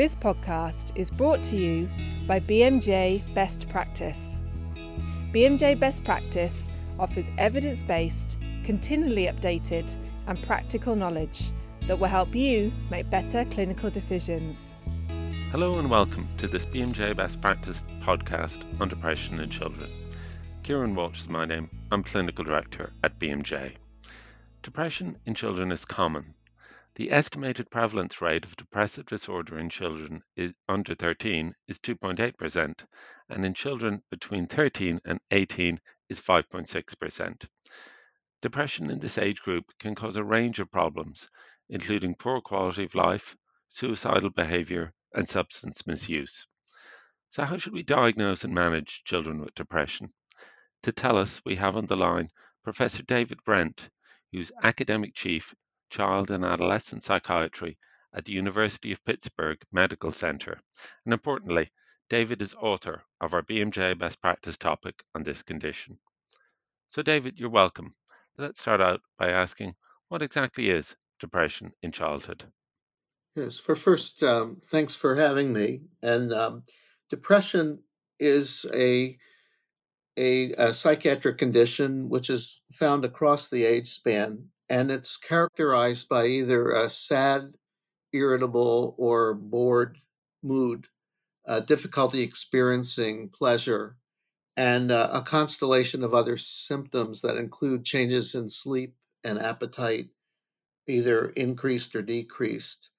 [0.00, 1.86] This podcast is brought to you
[2.26, 4.40] by BMJ Best Practice.
[5.30, 9.94] BMJ Best Practice offers evidence based, continually updated,
[10.26, 11.52] and practical knowledge
[11.86, 14.74] that will help you make better clinical decisions.
[15.50, 19.92] Hello and welcome to this BMJ Best Practice podcast on depression in children.
[20.62, 21.68] Kieran Walsh is my name.
[21.92, 23.72] I'm Clinical Director at BMJ.
[24.62, 26.32] Depression in children is common.
[27.00, 30.22] The estimated prevalence rate of depressive disorder in children
[30.68, 32.84] under 13 is 2.8%,
[33.30, 37.48] and in children between 13 and 18 is 5.6%.
[38.42, 41.26] Depression in this age group can cause a range of problems,
[41.70, 43.34] including poor quality of life,
[43.68, 46.46] suicidal behavior, and substance misuse.
[47.30, 50.12] So, how should we diagnose and manage children with depression?
[50.82, 52.28] To tell us, we have on the line
[52.62, 53.88] Professor David Brent,
[54.32, 55.54] who's Academic Chief,
[55.90, 57.78] Child and Adolescent Psychiatry
[58.14, 60.60] at the University of Pittsburgh Medical Center.
[61.04, 61.70] And importantly,
[62.08, 65.98] David is author of our BMJ best practice topic on this condition.
[66.88, 67.94] So, David, you're welcome.
[68.38, 69.74] Let's start out by asking
[70.08, 72.44] what exactly is depression in childhood?
[73.36, 75.82] Yes, for first, um, thanks for having me.
[76.02, 76.64] And um,
[77.08, 77.84] depression
[78.18, 79.16] is a
[80.18, 86.26] a, a, psychiatric condition which is found across the age span, and it's characterized by
[86.26, 87.54] either a sad,
[88.12, 89.98] irritable, or bored
[90.44, 90.86] mood,
[91.46, 93.96] uh, difficulty experiencing pleasure,
[94.56, 100.10] and uh, a constellation of other symptoms that include changes in sleep and appetite,
[100.86, 102.90] either increased or decreased,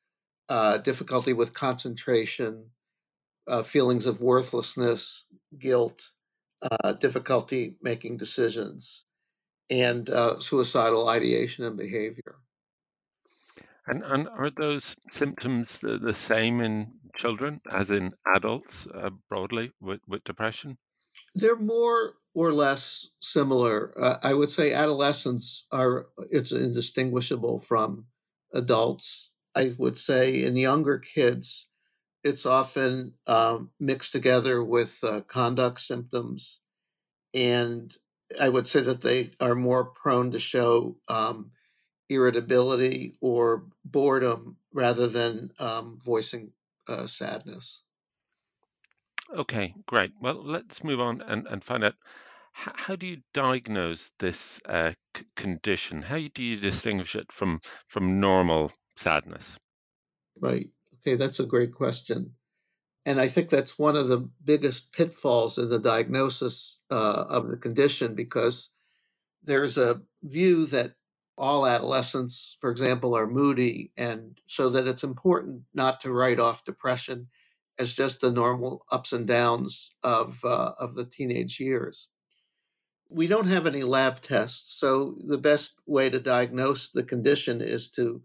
[0.49, 2.65] uh, difficulty with concentration,
[3.47, 5.25] uh, feelings of worthlessness,
[5.57, 6.09] guilt,
[6.61, 9.05] uh, difficulty making decisions,
[9.71, 12.35] and uh, suicidal ideation and behavior.
[13.87, 19.71] And, and are those symptoms the, the same in children as in adults uh, broadly
[19.79, 20.77] with, with depression?
[21.33, 23.93] They're more or less similar.
[23.99, 28.05] Uh, I would say adolescents are it's indistinguishable from
[28.53, 29.31] adults.
[29.55, 31.67] I would say in younger kids,
[32.23, 36.61] it's often um, mixed together with uh, conduct symptoms.
[37.33, 37.93] And
[38.39, 41.51] I would say that they are more prone to show um,
[42.09, 46.53] irritability or boredom rather than um, voicing
[46.87, 47.83] uh, sadness.
[49.33, 50.13] Okay, great.
[50.21, 51.95] Well, let's move on and, and find out
[52.53, 56.01] how, how do you diagnose this uh, c- condition?
[56.01, 59.57] How do you distinguish it from from normal sadness?
[60.39, 60.69] Right.
[60.95, 62.35] Okay, that's a great question.
[63.05, 67.57] And I think that's one of the biggest pitfalls in the diagnosis uh, of the
[67.57, 68.69] condition because
[69.43, 70.93] there's a view that
[71.37, 76.65] all adolescents, for example, are moody, and so that it's important not to write off
[76.65, 77.27] depression
[77.79, 82.09] as just the normal ups and downs of uh, of the teenage years.
[83.09, 87.89] We don't have any lab tests, so the best way to diagnose the condition is
[87.91, 88.21] to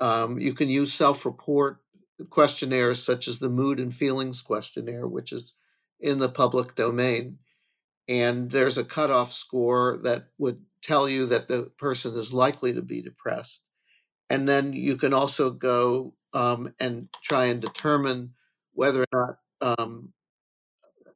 [0.00, 1.80] um, you can use self-report
[2.24, 5.54] questionnaires such as the mood and feelings questionnaire, which is
[6.00, 7.38] in the public domain.
[8.08, 12.82] And there's a cutoff score that would tell you that the person is likely to
[12.82, 13.68] be depressed.
[14.30, 18.34] And then you can also go um, and try and determine
[18.72, 20.12] whether or not um,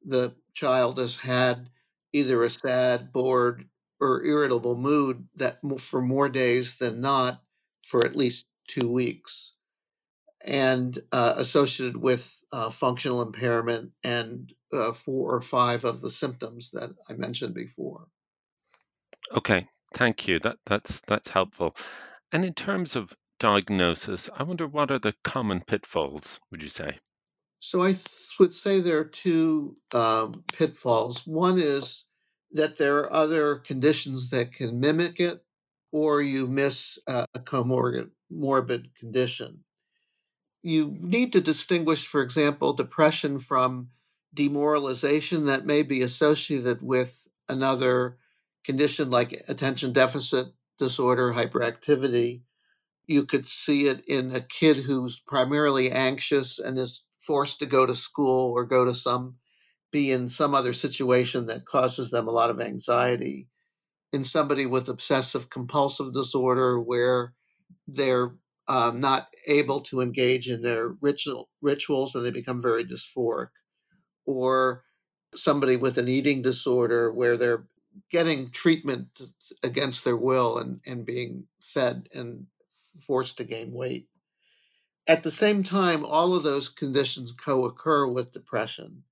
[0.05, 1.69] the child has had
[2.13, 3.67] either a sad, bored,
[4.01, 7.41] or irritable mood that for more days than not
[7.85, 9.53] for at least two weeks
[10.45, 16.71] and uh, associated with uh, functional impairment and uh, four or five of the symptoms
[16.71, 18.09] that I mentioned before.
[19.37, 20.41] Okay, thank you.
[20.41, 21.75] That that's that's helpful.
[22.33, 26.41] And in terms of diagnosis, I wonder what are the common pitfalls?
[26.51, 26.99] Would you say?
[27.61, 31.27] So I th- would say there are two um, pitfalls.
[31.27, 32.05] One is
[32.53, 35.45] that there are other conditions that can mimic it,
[35.93, 39.63] or you miss a comorbid morbid condition
[40.63, 43.89] you need to distinguish, for example, depression from
[44.33, 48.17] demoralization that may be associated with another
[48.65, 50.47] condition like attention deficit
[50.79, 52.43] disorder, hyperactivity.
[53.07, 57.85] You could see it in a kid who's primarily anxious and is forced to go
[57.85, 59.37] to school or go to some,
[59.91, 63.49] be in some other situation that causes them a lot of anxiety.
[64.13, 67.35] In somebody with obsessive compulsive disorder, where
[67.89, 68.35] they're
[68.69, 73.49] uh, not able to engage in their ritual rituals and they become very dysphoric,
[74.27, 74.85] or
[75.35, 77.67] somebody with an eating disorder where they're
[78.11, 79.09] getting treatment
[79.63, 82.47] against their will and, and being fed and
[83.07, 84.09] forced to gain weight.
[85.07, 89.03] At the same time, all of those conditions co occur with depression.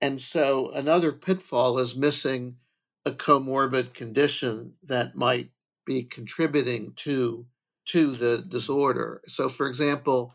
[0.00, 2.56] And so another pitfall is missing
[3.04, 5.50] a comorbid condition that might
[5.84, 7.46] be contributing to
[7.86, 9.22] to the disorder.
[9.26, 10.32] So, for example,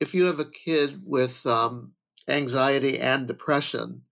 [0.00, 1.92] if you have a kid with um,
[2.28, 4.02] anxiety and depression,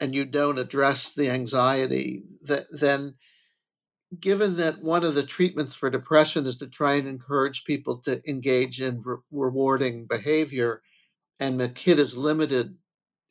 [0.00, 3.14] and you don't address the anxiety, that, then
[4.18, 8.20] given that one of the treatments for depression is to try and encourage people to
[8.28, 10.82] engage in re- rewarding behavior,
[11.38, 12.76] and the kid is limited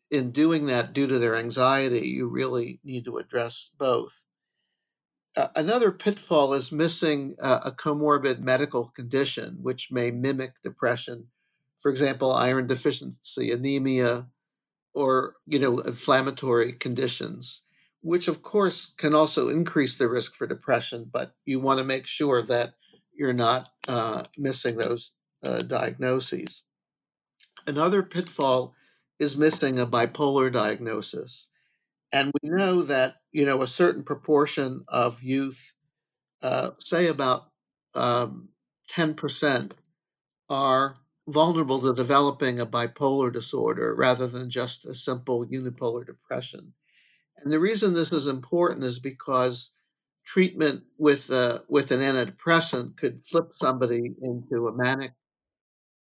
[0.10, 4.26] in doing that due to their anxiety, you really need to address both.
[5.36, 11.28] Another pitfall is missing uh, a comorbid medical condition which may mimic depression.
[11.80, 14.28] For example, iron deficiency, anemia,
[14.94, 17.62] or you know, inflammatory conditions,
[18.02, 21.10] which of course can also increase the risk for depression.
[21.12, 22.74] But you want to make sure that
[23.14, 25.14] you're not uh, missing those
[25.46, 26.64] uh, diagnoses.
[27.66, 28.74] Another pitfall
[29.18, 31.48] is missing a bipolar diagnosis.
[32.12, 35.74] And we know that, you know, a certain proportion of youth,
[36.42, 37.44] uh, say about
[37.96, 38.50] um,
[38.90, 39.74] 10%,
[40.50, 40.98] are
[41.28, 46.74] vulnerable to developing a bipolar disorder rather than just a simple unipolar depression.
[47.38, 49.72] And the reason this is important is because
[50.26, 55.14] treatment with uh, with an antidepressant could flip somebody into a manic,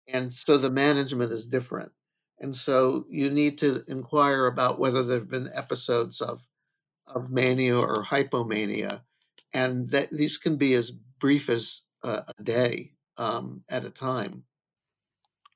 [0.07, 1.91] and so the management is different.
[2.39, 6.47] And so you need to inquire about whether there have been episodes of
[7.07, 9.01] of mania or hypomania,
[9.53, 14.45] and that these can be as brief as uh, a day um, at a time.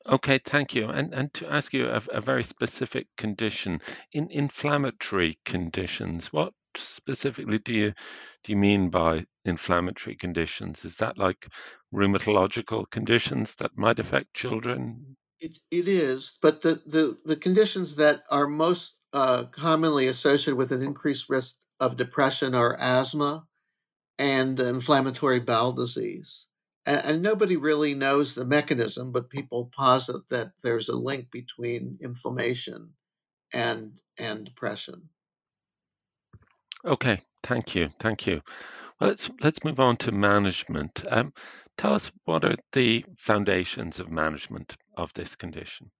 [0.05, 0.89] Okay, thank you.
[0.89, 3.81] And and to ask you a, a very specific condition
[4.11, 7.93] in inflammatory conditions, what specifically do you
[8.43, 10.85] do you mean by inflammatory conditions?
[10.85, 11.47] Is that like
[11.93, 15.15] rheumatological conditions that might affect children?
[15.43, 20.71] It, it is, but the, the, the conditions that are most uh, commonly associated with
[20.71, 23.45] an increased risk of depression are asthma
[24.17, 26.47] and inflammatory bowel disease.
[26.85, 31.97] And, and nobody really knows the mechanism, but people posit that there's a link between
[32.01, 32.91] inflammation
[33.53, 35.09] and and depression.
[36.85, 38.41] Okay, thank you, thank you.
[39.01, 41.03] Well, let's let's move on to management.
[41.09, 41.33] Um,
[41.77, 45.91] tell us what are the foundations of management of this condition?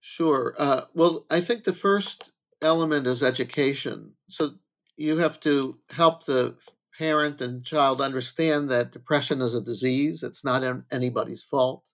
[0.00, 0.54] Sure.
[0.58, 2.32] Uh, well, I think the first
[2.62, 4.12] element is education.
[4.28, 4.54] So
[4.96, 6.56] you have to help the
[6.96, 11.84] parent and child understand that depression is a disease, it's not anybody's fault,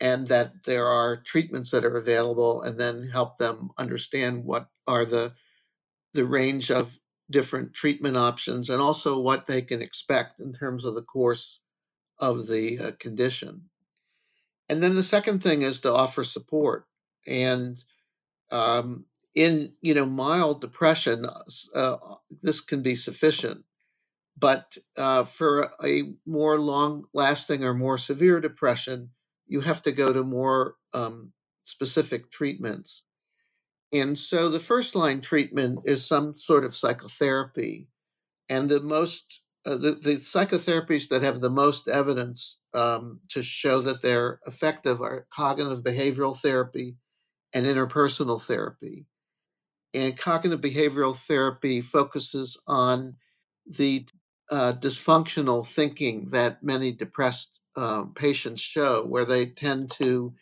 [0.00, 5.04] and that there are treatments that are available, and then help them understand what are
[5.04, 5.32] the
[6.14, 6.98] the range of
[7.30, 11.60] different treatment options and also what they can expect in terms of the course
[12.18, 13.62] of the uh, condition.
[14.72, 16.86] And then the second thing is to offer support.
[17.26, 17.84] And
[18.50, 19.04] um,
[19.34, 21.26] in you know mild depression,
[21.74, 21.96] uh,
[22.40, 23.64] this can be sufficient.
[24.38, 29.10] But uh, for a more long-lasting or more severe depression,
[29.46, 31.34] you have to go to more um,
[31.64, 33.04] specific treatments.
[33.92, 37.88] And so the first line treatment is some sort of psychotherapy.
[38.48, 43.80] And the most, uh, the, the psychotherapies that have the most evidence um, to show
[43.80, 46.96] that they're effective are cognitive behavioral therapy
[47.52, 49.06] and interpersonal therapy.
[49.94, 53.14] And cognitive behavioral therapy focuses on
[53.66, 54.06] the
[54.50, 60.34] uh, dysfunctional thinking that many depressed um, patients show, where they tend to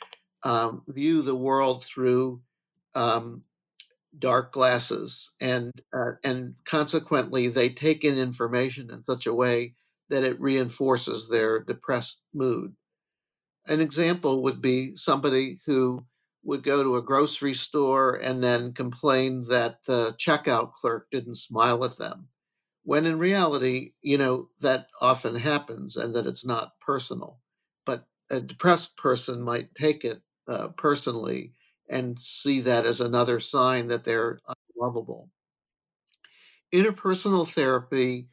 [0.45, 2.41] um, view the world through
[2.95, 3.43] um,
[4.19, 9.75] dark glasses, and uh, and consequently they take in information in such a way
[10.09, 12.75] that it reinforces their depressed mood.
[13.67, 16.05] An example would be somebody who
[16.43, 21.85] would go to a grocery store and then complain that the checkout clerk didn't smile
[21.85, 22.29] at them.
[22.85, 27.41] When in reality, you know, that often happens and that it's not personal.
[27.87, 31.55] But a depressed person might take it uh, personally
[31.91, 34.39] and see that as another sign that they're
[34.77, 35.29] unlovable.
[36.73, 38.29] Interpersonal therapy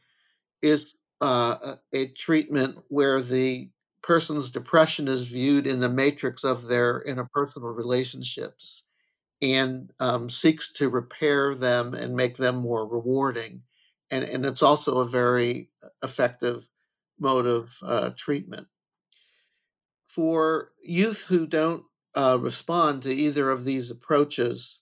[0.62, 3.70] is uh, a treatment where the
[4.04, 8.84] person's depression is viewed in the matrix of their interpersonal relationships
[9.42, 13.62] and um, seeks to repair them and make them more rewarding.
[14.10, 15.70] And, and it's also a very
[16.04, 16.70] effective
[17.20, 18.68] mode of uh, treatment.
[20.08, 21.84] For youth who don't
[22.18, 24.82] uh, respond to either of these approaches,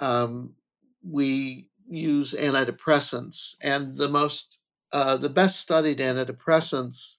[0.00, 0.54] um,
[1.06, 3.54] we use antidepressants.
[3.62, 4.58] And the most,
[4.90, 7.16] uh, the best studied antidepressants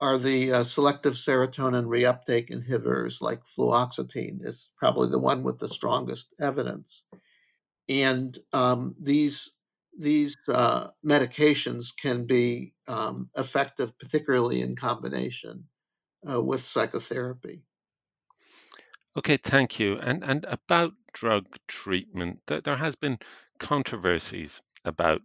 [0.00, 4.38] are the uh, selective serotonin reuptake inhibitors like fluoxetine.
[4.42, 7.04] It's probably the one with the strongest evidence.
[7.90, 9.50] And um, these
[9.98, 15.64] these uh, medications can be um, effective, particularly in combination
[16.30, 17.62] uh, with psychotherapy.
[19.16, 19.98] Okay, thank you.
[19.98, 23.18] And and about drug treatment, there, there has been
[23.58, 25.22] controversies about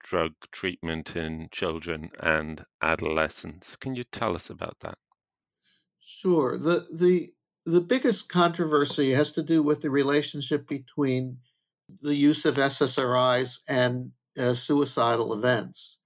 [0.00, 3.76] drug treatment in children and adolescents.
[3.76, 4.96] Can you tell us about that?
[6.00, 6.58] Sure.
[6.58, 7.32] The the
[7.64, 11.38] the biggest controversy has to do with the relationship between
[12.00, 15.98] the use of SSRIs and uh, suicidal events.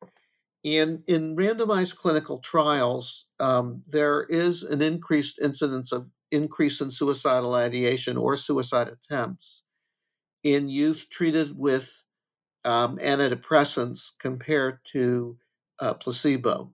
[0.64, 7.54] And in randomized clinical trials, um, there is an increased incidence of increase in suicidal
[7.54, 9.64] ideation or suicide attempts
[10.42, 12.04] in youth treated with
[12.64, 15.36] um, antidepressants compared to
[15.80, 16.72] uh, placebo.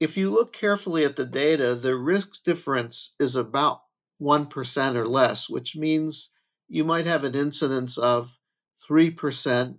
[0.00, 3.80] If you look carefully at the data, the risk difference is about
[4.22, 6.30] 1% or less, which means
[6.68, 8.38] you might have an incidence of
[8.88, 9.76] 3%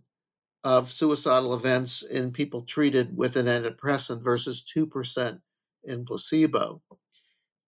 [0.63, 5.39] of suicidal events in people treated with an antidepressant versus 2%
[5.85, 6.81] in placebo.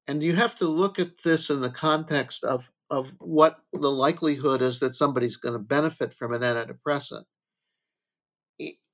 [0.07, 4.61] And you have to look at this in the context of, of what the likelihood
[4.61, 7.23] is that somebody's going to benefit from an antidepressant.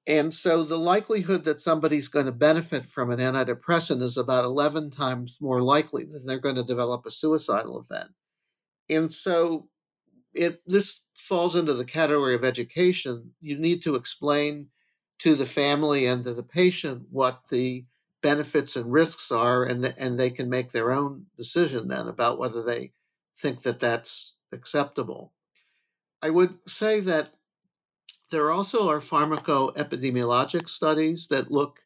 [0.08, 4.92] And so the likelihood that somebody's going to benefit from an antidepressant is about 11
[4.92, 8.12] times more likely that they're going to develop a suicidal event.
[8.90, 9.68] And so
[10.34, 13.32] it this falls into the category of education.
[13.42, 14.68] You need to explain
[15.20, 17.86] to the family and to the patient what the
[18.22, 22.64] benefits and risks are, and and they can make their own decision then about whether
[22.64, 22.94] they
[23.38, 25.34] think that that's acceptable.
[26.22, 27.34] I would say that
[28.32, 31.80] there also are pharmacoepidemiologic studies that look,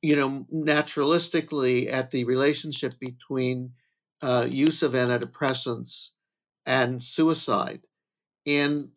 [0.00, 3.72] you know, naturalistically at the relationship between
[4.22, 6.10] uh, use of antidepressants
[6.64, 7.80] and suicide.
[8.46, 8.90] And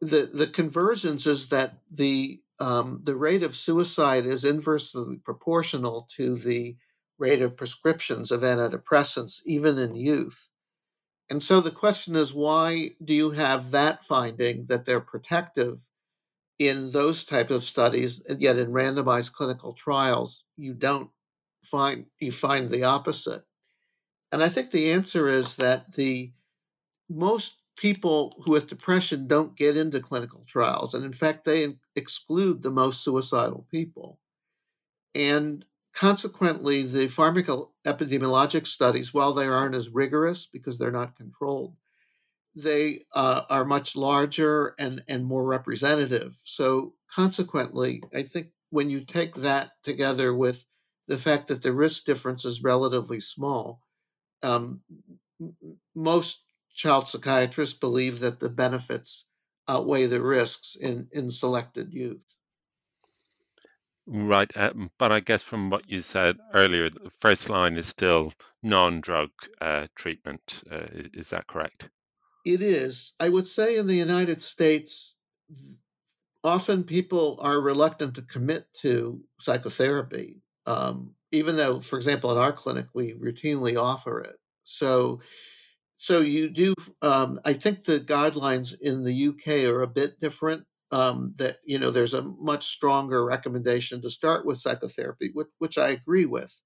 [0.00, 6.36] the the convergence is that the um, the rate of suicide is inversely proportional to
[6.36, 6.76] the
[7.18, 10.48] rate of prescriptions of antidepressants, even in youth.
[11.30, 15.80] And so the question is, why do you have that finding that they're protective
[16.58, 21.10] in those type of studies, yet in randomized clinical trials, you don't
[21.64, 23.44] find you find the opposite?
[24.32, 26.32] And I think the answer is that the
[27.08, 30.92] most people who with depression don't get into clinical trials.
[30.92, 34.20] And in fact, they exclude the most suicidal people.
[35.14, 41.74] And consequently, the pharmacoepidemiologic studies, while they aren't as rigorous because they're not controlled,
[42.54, 46.38] they uh, are much larger and, and more representative.
[46.44, 50.66] So, consequently, I think when you take that together with
[51.08, 53.80] the fact that the risk difference is relatively small,
[54.42, 54.82] um,
[55.94, 56.40] most
[56.80, 59.26] child psychiatrists believe that the benefits
[59.68, 62.22] outweigh the risks in, in selected youth.
[64.06, 68.32] Right, um, but I guess from what you said earlier, the first line is still
[68.62, 69.28] non-drug
[69.60, 70.62] uh, treatment.
[70.72, 71.90] Uh, is, is, that correct?
[72.46, 73.12] It is.
[73.20, 75.16] I would say in the United States,
[76.42, 82.52] often people are reluctant to commit to psychotherapy, um, even though, for example, in our
[82.52, 84.36] clinic we routinely offer it.
[84.64, 85.20] So
[86.00, 86.72] so you do.
[87.02, 90.64] Um, I think the guidelines in the UK are a bit different.
[90.90, 95.76] Um, that you know, there's a much stronger recommendation to start with psychotherapy, which, which
[95.76, 96.58] I agree with.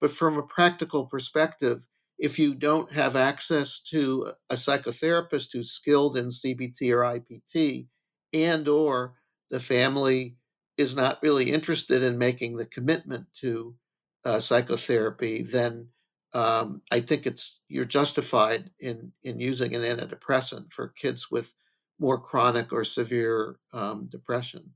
[0.00, 1.86] But from a practical perspective,
[2.18, 7.88] if you don't have access to a psychotherapist who's skilled in CBT or IPT,
[8.32, 9.16] and or
[9.50, 10.38] the family
[10.78, 13.74] is not really interested in making the commitment to
[14.24, 15.88] uh, psychotherapy, then
[16.34, 21.54] um, I think it's you're justified in in using an antidepressant for kids with
[21.98, 24.74] more chronic or severe um, depression.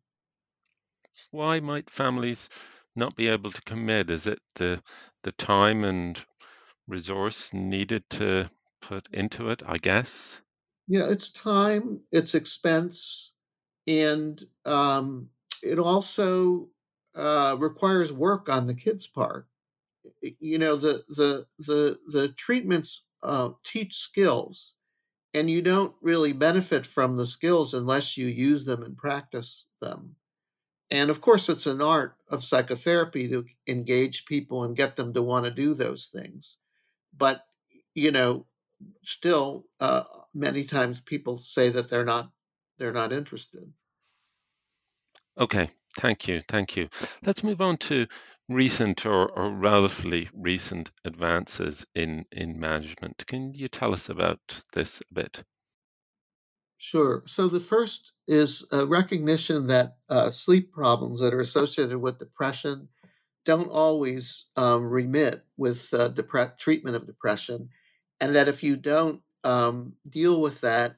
[1.33, 2.49] Why might families
[2.95, 4.09] not be able to commit?
[4.09, 4.85] Is it the
[5.25, 6.25] the time and
[6.87, 9.63] resource needed to put into it?
[9.67, 10.43] I guess.
[10.87, 13.35] Yeah, it's time, it's expense,
[13.87, 15.31] and um,
[15.63, 16.71] it also
[17.15, 19.49] uh, requires work on the kid's part
[20.21, 24.75] you know the the the the treatments uh, teach skills
[25.35, 30.17] and you don't really benefit from the skills unless you use them and practice them.
[30.91, 35.23] And of course it's an art of psychotherapy to engage people and get them to
[35.23, 36.59] want to do those things.
[37.17, 37.45] But
[37.95, 38.47] you know
[39.05, 40.05] still uh,
[40.35, 42.31] many times people say that they're not
[42.79, 43.73] they're not interested.
[45.39, 45.69] Okay.
[45.99, 46.41] Thank you.
[46.49, 46.89] Thank you.
[47.25, 48.07] Let's move on to
[48.49, 53.27] recent or, or relatively recent advances in, in management.
[53.27, 55.45] Can you tell us about this a bit?
[56.79, 57.23] Sure.
[57.27, 62.89] So the first is a recognition that uh, sleep problems that are associated with depression
[63.45, 67.71] don't always um, remit with uh, depre- treatment of depression,
[68.21, 70.97] and that if you don't um, deal with that,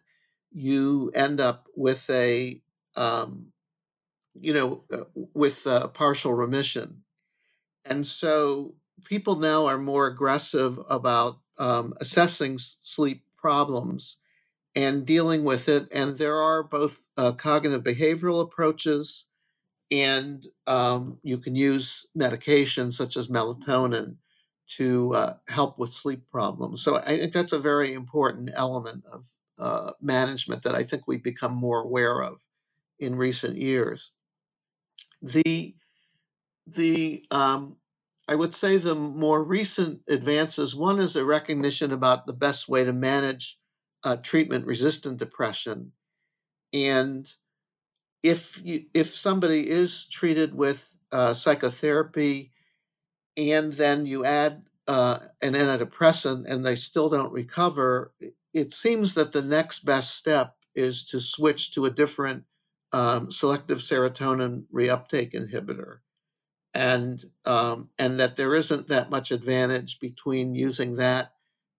[0.52, 2.62] you end up with a
[2.96, 3.52] um,
[4.40, 7.03] you know uh, with partial remission,
[7.84, 8.74] and so
[9.04, 14.16] people now are more aggressive about um, assessing sleep problems
[14.74, 15.86] and dealing with it.
[15.92, 19.26] And there are both uh, cognitive behavioral approaches
[19.90, 24.16] and um, you can use medications such as melatonin
[24.66, 26.82] to uh, help with sleep problems.
[26.82, 31.22] So I think that's a very important element of uh, management that I think we've
[31.22, 32.40] become more aware of
[32.98, 34.10] in recent years.
[35.22, 35.74] The
[36.66, 37.76] the um,
[38.28, 40.74] I would say the more recent advances.
[40.74, 43.58] One is a recognition about the best way to manage
[44.02, 45.92] uh, treatment resistant depression,
[46.72, 47.32] and
[48.22, 52.50] if you if somebody is treated with uh, psychotherapy
[53.36, 58.12] and then you add uh, an antidepressant and they still don't recover,
[58.52, 62.44] it seems that the next best step is to switch to a different
[62.92, 65.98] um, selective serotonin reuptake inhibitor,
[66.74, 71.32] and um, and that there isn't that much advantage between using that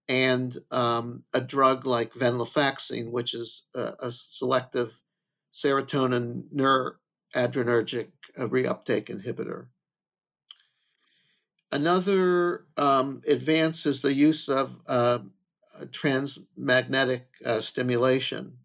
[0.08, 5.02] and um, a drug like venlafaxine, which is a, a selective
[5.54, 9.68] serotonin neuroadrenergic uh, reuptake inhibitor.
[11.72, 15.20] Another um, advance is the use of uh,
[15.92, 18.60] transmagnetic uh, stimulation,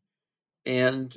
[0.65, 1.17] and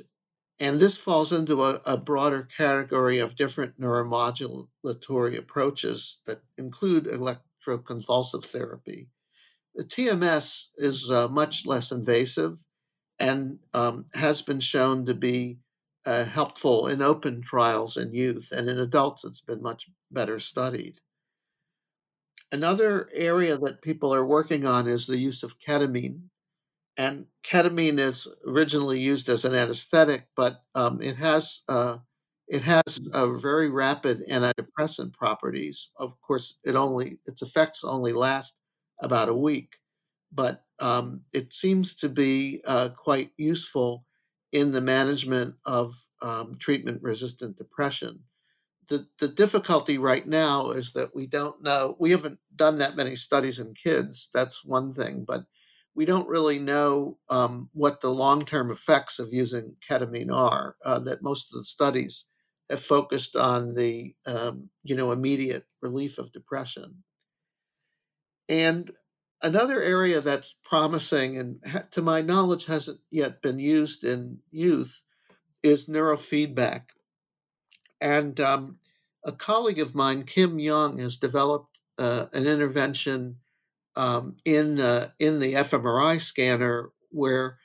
[0.60, 8.44] and this falls into a, a, broader category of different neuromodulatory approaches that include electroconvulsive
[8.44, 9.08] therapy.
[9.74, 12.58] The TMS is uh, much less invasive
[13.18, 15.58] and um, has been shown to be
[16.06, 21.00] uh, helpful in open trials in youth, and in adults, it's been much better studied.
[22.52, 26.28] Another area that people are working on is the use of ketamine.
[26.96, 31.98] And ketamine is originally used as an anesthetic, but um, it has uh,
[32.46, 32.82] it has
[33.14, 35.90] very rapid antidepressant properties.
[35.96, 38.54] Of course, it only its effects only last
[39.00, 39.76] about a week,
[40.32, 44.04] but um, it seems to be uh, quite useful
[44.52, 48.20] in the management of um, treatment resistant depression.
[48.88, 53.16] The, the difficulty right now is that we don't know, we haven't done that many
[53.16, 54.30] studies in kids.
[54.32, 55.46] That's one thing, but
[55.94, 60.76] we don't really know um, what the long term effects of using ketamine are.
[60.84, 62.24] Uh, that most of the studies
[62.70, 67.02] have focused on the um, you know immediate relief of depression.
[68.48, 68.90] And
[69.44, 75.02] Another area that's promising and to my knowledge hasn't yet been used in youth
[75.62, 76.84] is neurofeedback.
[78.00, 78.78] And um,
[79.22, 83.36] a colleague of mine, Kim Young, has developed uh, an intervention
[83.96, 87.58] um, in uh, in the fMRI scanner where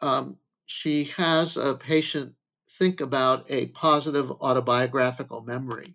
[0.00, 2.34] um, she has a patient
[2.70, 5.94] think about a positive autobiographical memory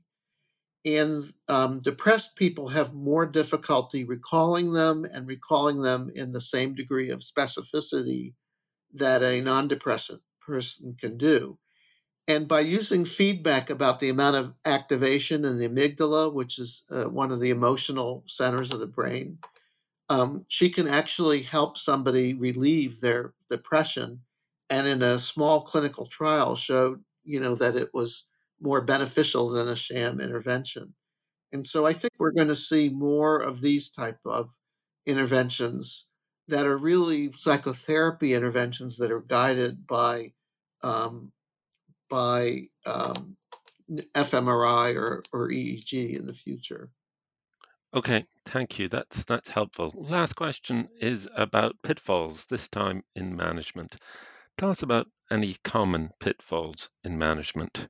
[0.85, 6.73] and um, depressed people have more difficulty recalling them and recalling them in the same
[6.73, 8.33] degree of specificity
[8.93, 11.57] that a non depressant person can do.
[12.27, 17.05] And by using feedback about the amount of activation in the amygdala, which is uh,
[17.05, 19.39] one of the emotional centers of the brain,
[20.09, 24.21] um, she can actually help somebody relieve their depression.
[24.69, 28.25] And in a small clinical trial, showed you know that it was
[28.61, 30.93] more beneficial than a sham intervention.
[31.53, 34.51] And so I think we're going to see more of these type of
[35.05, 36.05] interventions
[36.47, 40.33] that are really psychotherapy interventions that are guided by
[40.83, 41.31] um,
[42.09, 43.37] by um,
[44.15, 46.91] fMRI or, or EEG in the future.
[47.91, 48.87] Okay, thank you.
[48.87, 49.91] That's that's helpful.
[49.95, 53.95] Last question is about pitfalls, this time in management.
[54.57, 57.87] Tell us about any common pitfalls in management.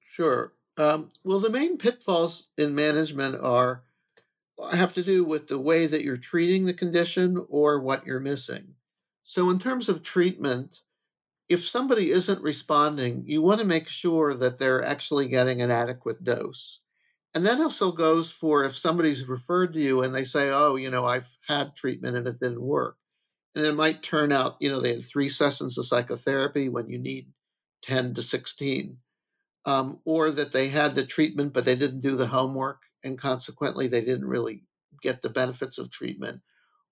[0.00, 0.54] Sure.
[0.76, 3.82] Um, well, the main pitfalls in management are
[4.72, 8.74] have to do with the way that you're treating the condition or what you're missing.
[9.22, 10.82] So, in terms of treatment,
[11.48, 16.22] if somebody isn't responding, you want to make sure that they're actually getting an adequate
[16.22, 16.80] dose.
[17.34, 20.90] And that also goes for if somebody's referred to you and they say, oh, you
[20.90, 22.96] know, I've had treatment and it didn't work.
[23.54, 26.98] And it might turn out, you know, they had three sessions of psychotherapy when you
[26.98, 27.28] need
[27.82, 28.98] 10 to 16
[29.66, 33.86] um, or that they had the treatment but they didn't do the homework and consequently
[33.88, 34.64] they didn't really
[35.02, 36.40] get the benefits of treatment,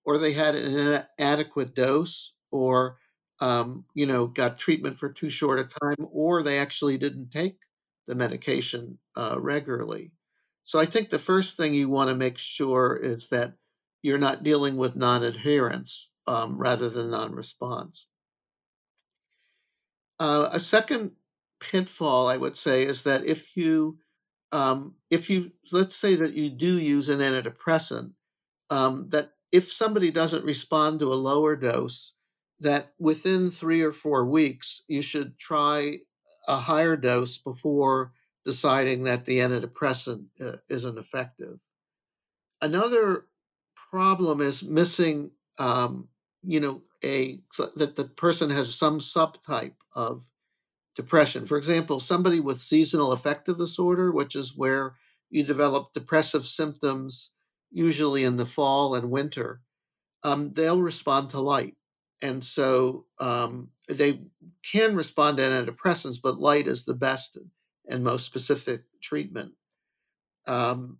[0.05, 2.99] or they had an inadequate dose, or
[3.40, 7.59] um, you know got treatment for too short a time, or they actually didn't take
[8.07, 10.12] the medication uh, regularly.
[10.66, 13.52] So I think the first thing you want to make sure is that
[14.02, 18.09] you're not dealing with non-adherence um, rather than non-response.
[20.18, 21.12] Uh, a second
[21.61, 23.98] pitfall, I would say, is that if you
[24.50, 28.12] um, if you let's say that you do use an antidepressant,
[28.70, 32.14] um, that if somebody doesn't respond to a lower dose,
[32.59, 35.98] that within three or four weeks you should try
[36.48, 38.12] a higher dose before
[38.46, 41.59] deciding that the antidepressant uh, isn't effective.
[42.62, 43.26] Another
[43.90, 46.09] problem is missing, um,
[46.42, 47.40] you know, a
[47.74, 50.30] that the person has some subtype of
[50.94, 51.44] depression.
[51.44, 54.94] For example, somebody with seasonal affective disorder, which is where
[55.28, 57.32] you develop depressive symptoms
[57.72, 59.61] usually in the fall and winter,
[60.22, 61.74] um, they'll respond to light.
[62.22, 64.20] And so um, they
[64.62, 67.37] can respond to antidepressants, but light is the best
[67.88, 69.53] and most specific treatment.
[70.46, 70.99] Um,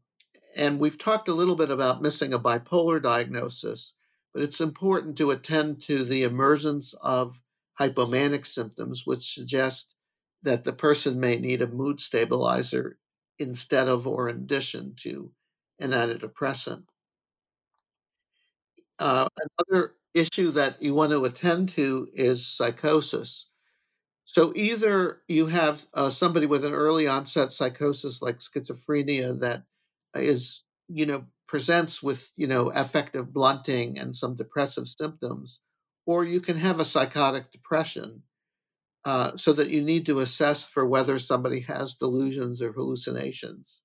[0.57, 3.94] and we've talked a little bit about missing a bipolar diagnosis,
[4.33, 7.42] but it's important to attend to the emergence of
[7.81, 9.94] hypomanic symptoms, which suggest
[10.42, 12.99] that the person may need a mood stabilizer
[13.38, 15.33] instead of or in addition to
[15.79, 16.85] an antidepressant.
[18.99, 19.29] Uh,
[19.68, 23.46] another issue that you want to attend to is psychosis.
[24.26, 29.62] So either you have uh, somebody with an early onset psychosis like schizophrenia that
[30.14, 35.60] is, you know, presents with, you know, affective blunting and some depressive symptoms,
[36.06, 38.24] or you can have a psychotic depression
[39.04, 43.82] uh, so that you need to assess for whether somebody has delusions or hallucinations,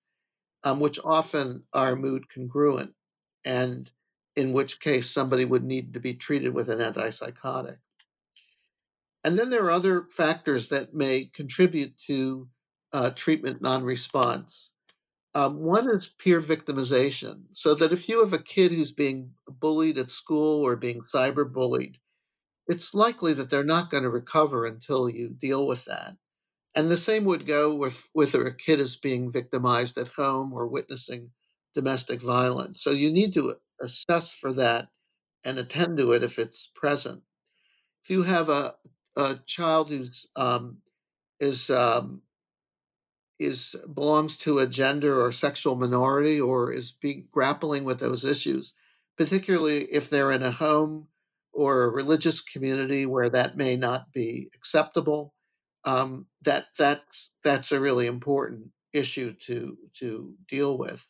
[0.63, 2.95] um, which often are mood congruent,
[3.45, 3.91] and
[4.35, 7.77] in which case somebody would need to be treated with an antipsychotic.
[9.23, 12.49] And then there are other factors that may contribute to
[12.93, 14.73] uh, treatment non response.
[15.33, 19.97] Um, one is peer victimization, so that if you have a kid who's being bullied
[19.97, 21.95] at school or being cyberbullied,
[22.67, 26.15] it's likely that they're not going to recover until you deal with that.
[26.75, 30.67] And the same would go with whether a kid is being victimized at home or
[30.67, 31.31] witnessing
[31.75, 32.81] domestic violence.
[32.81, 34.89] So you need to assess for that
[35.43, 37.23] and attend to it if it's present.
[38.03, 38.75] If you have a,
[39.15, 40.77] a child who's um,
[41.39, 42.21] is um,
[43.39, 48.73] is belongs to a gender or sexual minority or is be, grappling with those issues,
[49.17, 51.07] particularly if they're in a home
[51.51, 55.33] or a religious community where that may not be acceptable.
[55.83, 61.07] Um, that that's that's a really important issue to to deal with.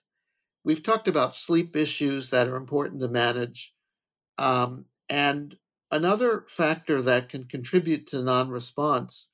[0.63, 3.73] We've talked about sleep issues that are important to manage,
[4.37, 5.57] um, and
[5.91, 9.29] another factor that can contribute to non-response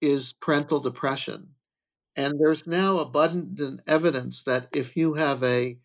[0.00, 1.48] is parental depression.
[2.16, 5.78] And there's now abundant evidence that if you have a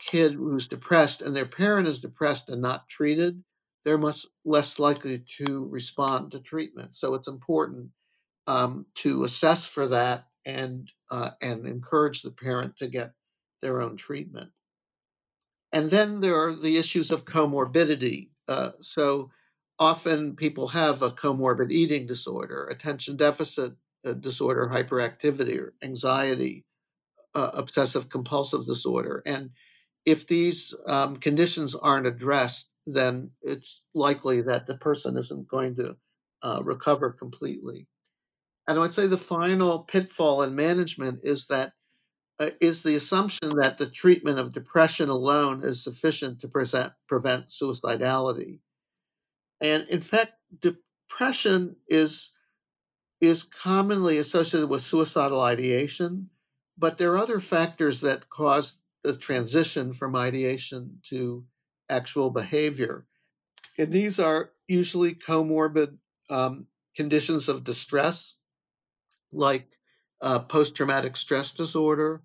[0.00, 3.42] kid who's depressed and their parent is depressed and not treated,
[3.84, 6.94] they're much less likely to respond to treatment.
[6.94, 7.90] So it's important
[8.46, 13.12] um, to assess for that and uh, and encourage the parent to get
[13.62, 14.50] their own treatment.
[15.72, 18.30] And then there are the issues of comorbidity.
[18.48, 19.30] Uh, so
[19.78, 26.64] often people have a comorbid eating disorder, attention deficit uh, disorder, hyperactivity, or anxiety,
[27.34, 29.22] uh, obsessive compulsive disorder.
[29.26, 29.50] And
[30.04, 35.96] if these um, conditions aren't addressed, then it's likely that the person isn't going to
[36.42, 37.88] uh, recover completely.
[38.68, 41.72] And I would say the final pitfall in management is that
[42.38, 47.48] uh, is the assumption that the treatment of depression alone is sufficient to present, prevent
[47.48, 48.60] suicidality.
[49.60, 52.32] And in fact, depression is
[53.20, 56.28] is commonly associated with suicidal ideation,
[56.76, 61.44] but there are other factors that cause the transition from ideation to
[61.88, 63.06] actual behavior.
[63.78, 65.96] And these are usually comorbid
[66.28, 68.34] um, conditions of distress,
[69.32, 69.78] like
[70.20, 72.22] uh, post traumatic stress disorder,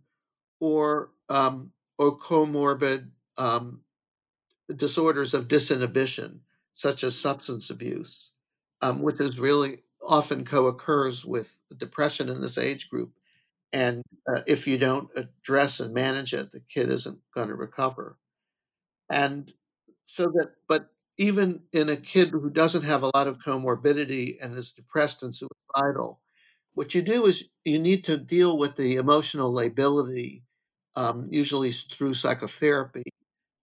[0.59, 3.81] or um, or comorbid um,
[4.75, 6.39] disorders of disinhibition,
[6.73, 8.31] such as substance abuse,
[8.81, 13.12] um, which is really often co-occurs with depression in this age group.
[13.73, 18.17] And uh, if you don't address and manage it, the kid isn't going to recover.
[19.10, 19.53] And
[20.05, 24.57] so that, but even in a kid who doesn't have a lot of comorbidity and
[24.57, 26.19] is depressed and suicidal,
[26.73, 30.43] what you do is you need to deal with the emotional lability
[30.95, 33.03] um, usually through psychotherapy,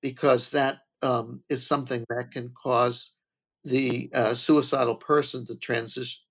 [0.01, 3.13] because that um, is something that can cause
[3.65, 6.23] the uh, suicidal person to transition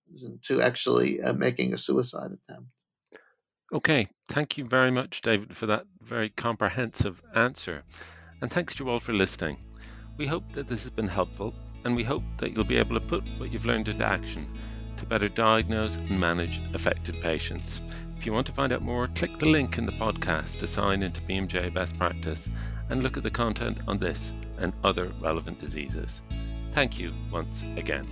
[0.41, 2.69] to actually uh, making a suicide attempt.
[3.73, 7.83] Okay, thank you very much, David, for that very comprehensive answer.
[8.41, 9.57] And thanks to you all for listening.
[10.17, 11.53] We hope that this has been helpful,
[11.83, 14.47] and we hope that you'll be able to put what you've learned into action
[14.95, 17.81] to better diagnose and manage affected patients.
[18.17, 21.03] If you want to find out more, click the link in the podcast to sign
[21.03, 22.49] into BMJ Best Practice
[22.89, 26.21] and look at the content on this and other relevant diseases.
[26.73, 28.07] Thank you once again.